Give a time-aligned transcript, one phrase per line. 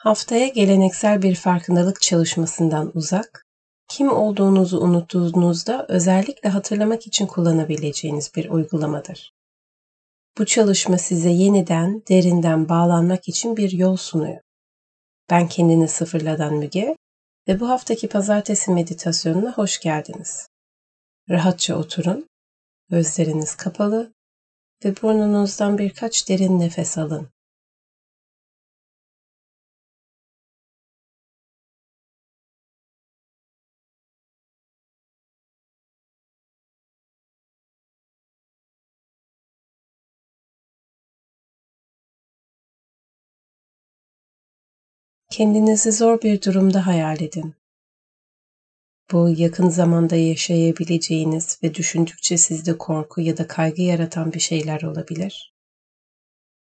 [0.00, 3.46] Haftaya geleneksel bir farkındalık çalışmasından uzak,
[3.88, 9.34] kim olduğunuzu unuttuğunuzda özellikle hatırlamak için kullanabileceğiniz bir uygulamadır.
[10.38, 14.40] Bu çalışma size yeniden, derinden bağlanmak için bir yol sunuyor.
[15.30, 16.96] Ben kendini sıfırladan Müge
[17.48, 20.48] ve bu haftaki pazartesi meditasyonuna hoş geldiniz.
[21.30, 22.26] Rahatça oturun,
[22.90, 24.12] gözleriniz kapalı
[24.84, 27.28] ve burnunuzdan birkaç derin nefes alın.
[45.30, 47.54] Kendinizi zor bir durumda hayal edin.
[49.12, 55.54] Bu yakın zamanda yaşayabileceğiniz ve düşündükçe sizde korku ya da kaygı yaratan bir şeyler olabilir.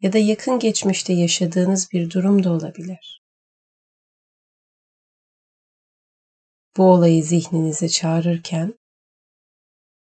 [0.00, 3.22] Ya da yakın geçmişte yaşadığınız bir durum da olabilir.
[6.76, 8.74] Bu olayı zihninize çağırırken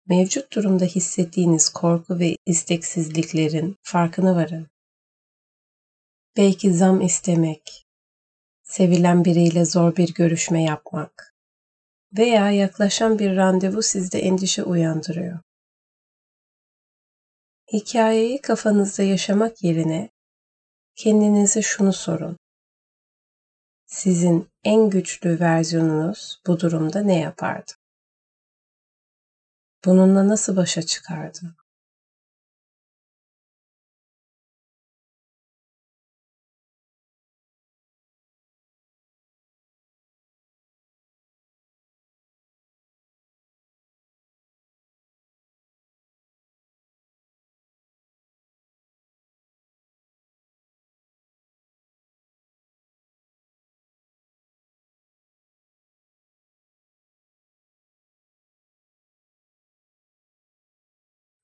[0.07, 4.67] mevcut durumda hissettiğiniz korku ve isteksizliklerin farkına varın.
[6.37, 7.88] Belki zam istemek,
[8.69, 11.35] sevilen biriyle zor bir görüşme yapmak
[12.17, 15.39] veya yaklaşan bir randevu sizde endişe uyandırıyor.
[17.73, 20.09] Hikayeyi kafanızda yaşamak yerine
[20.95, 22.37] kendinize şunu sorun.
[23.85, 27.71] Sizin en güçlü versiyonunuz bu durumda ne yapardı?
[29.85, 31.55] Bununla nasıl başa çıkardı?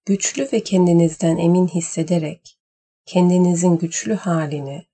[0.06, 2.58] Güçlü ve kendinizden emin hissederek
[3.06, 4.86] kendinizin güçlü halini,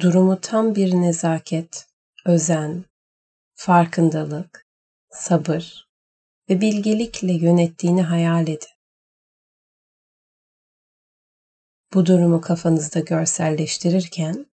[0.00, 1.86] durumu tam bir nezaket,
[2.24, 2.84] özen,
[3.54, 4.66] farkındalık,
[5.10, 5.88] sabır
[6.50, 8.68] ve bilgelikle yönettiğini hayal edin.
[11.94, 14.46] Bu durumu kafanızda görselleştirirken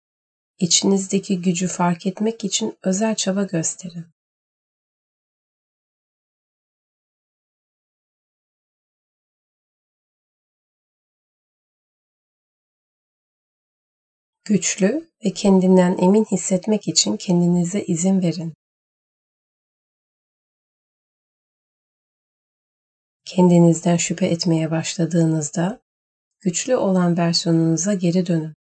[0.59, 4.07] içinizdeki gücü fark etmek için özel çaba gösterin.
[14.45, 18.55] Güçlü ve kendinden emin hissetmek için kendinize izin verin.
[23.25, 25.81] Kendinizden şüphe etmeye başladığınızda
[26.41, 28.55] güçlü olan versiyonunuza geri dönün.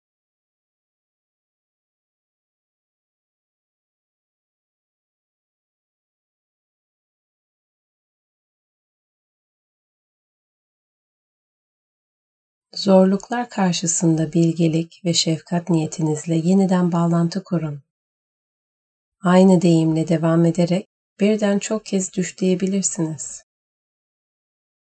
[12.76, 17.84] Zorluklar karşısında bilgelik ve şefkat niyetinizle yeniden bağlantı kurun.
[19.22, 20.88] Aynı deyimle devam ederek
[21.20, 23.44] birden çok kez düş diyebilirsiniz.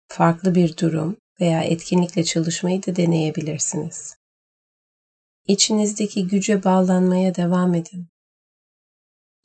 [0.08, 4.16] Farklı bir durum veya etkinlikle çalışmayı da deneyebilirsiniz.
[5.46, 8.08] İçinizdeki güce bağlanmaya devam edin.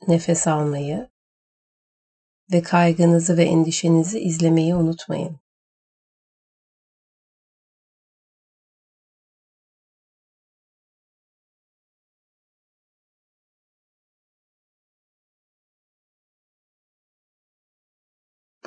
[0.08, 1.08] Nefes almayı
[2.52, 5.40] ve kaygınızı ve endişenizi izlemeyi unutmayın.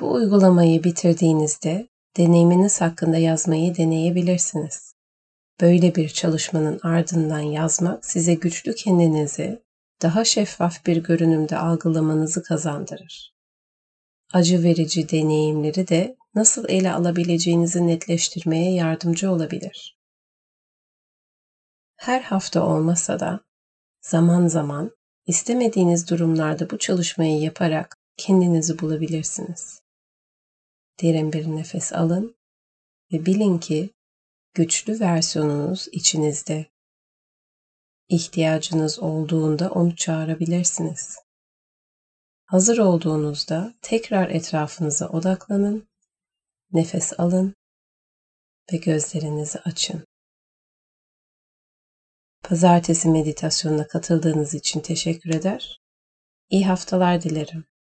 [0.00, 4.94] Bu uygulamayı bitirdiğinizde deneyiminiz hakkında yazmayı deneyebilirsiniz.
[5.60, 9.62] Böyle bir çalışmanın ardından yazmak size güçlü kendinizi
[10.02, 13.34] daha şeffaf bir görünümde algılamanızı kazandırır.
[14.32, 19.98] Acı verici deneyimleri de nasıl ele alabileceğinizi netleştirmeye yardımcı olabilir.
[21.96, 23.40] Her hafta olmasa da
[24.00, 24.90] zaman zaman
[25.26, 29.81] istemediğiniz durumlarda bu çalışmayı yaparak kendinizi bulabilirsiniz.
[31.02, 32.36] Derin bir nefes alın
[33.12, 33.90] ve bilin ki
[34.54, 36.66] güçlü versiyonunuz içinizde.
[38.08, 41.18] İhtiyacınız olduğunda onu çağırabilirsiniz.
[42.44, 45.88] Hazır olduğunuzda tekrar etrafınıza odaklanın,
[46.72, 47.54] nefes alın
[48.72, 50.06] ve gözlerinizi açın.
[52.42, 55.80] Pazartesi meditasyonuna katıldığınız için teşekkür eder.
[56.50, 57.71] İyi haftalar dilerim.